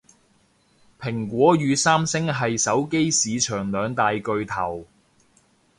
[0.99, 4.87] 蘋果與三星係手機市場兩大巨頭